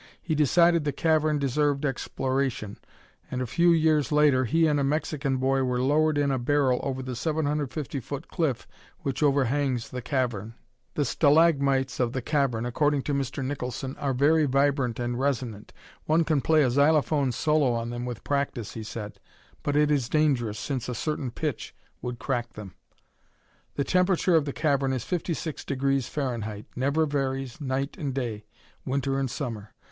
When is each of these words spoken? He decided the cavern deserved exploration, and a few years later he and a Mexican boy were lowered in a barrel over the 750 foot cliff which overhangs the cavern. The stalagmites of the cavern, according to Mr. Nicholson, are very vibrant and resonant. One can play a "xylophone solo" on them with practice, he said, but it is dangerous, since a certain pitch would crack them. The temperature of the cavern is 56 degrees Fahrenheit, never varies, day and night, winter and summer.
He 0.19 0.33
decided 0.33 0.83
the 0.83 0.91
cavern 0.91 1.37
deserved 1.37 1.85
exploration, 1.85 2.79
and 3.29 3.39
a 3.39 3.45
few 3.45 3.69
years 3.69 4.11
later 4.11 4.45
he 4.45 4.65
and 4.65 4.79
a 4.79 4.83
Mexican 4.83 5.37
boy 5.37 5.61
were 5.61 5.79
lowered 5.79 6.17
in 6.17 6.31
a 6.31 6.39
barrel 6.39 6.79
over 6.81 7.03
the 7.03 7.15
750 7.15 7.99
foot 7.99 8.27
cliff 8.27 8.67
which 9.01 9.21
overhangs 9.21 9.89
the 9.89 10.01
cavern. 10.01 10.55
The 10.95 11.05
stalagmites 11.05 11.99
of 11.99 12.13
the 12.13 12.21
cavern, 12.23 12.65
according 12.65 13.03
to 13.03 13.13
Mr. 13.13 13.45
Nicholson, 13.45 13.95
are 13.97 14.15
very 14.15 14.47
vibrant 14.47 14.99
and 14.99 15.19
resonant. 15.19 15.71
One 16.05 16.23
can 16.23 16.41
play 16.41 16.63
a 16.63 16.71
"xylophone 16.71 17.31
solo" 17.31 17.73
on 17.73 17.91
them 17.91 18.03
with 18.03 18.23
practice, 18.23 18.73
he 18.73 18.81
said, 18.81 19.19
but 19.61 19.75
it 19.75 19.91
is 19.91 20.09
dangerous, 20.09 20.57
since 20.57 20.89
a 20.89 20.95
certain 20.95 21.29
pitch 21.29 21.75
would 22.01 22.17
crack 22.17 22.53
them. 22.53 22.73
The 23.75 23.83
temperature 23.83 24.33
of 24.33 24.45
the 24.45 24.51
cavern 24.51 24.93
is 24.93 25.03
56 25.03 25.63
degrees 25.63 26.09
Fahrenheit, 26.09 26.65
never 26.75 27.05
varies, 27.05 27.59
day 27.59 27.87
and 27.99 28.17
night, 28.17 28.45
winter 28.83 29.19
and 29.19 29.29
summer. 29.29 29.75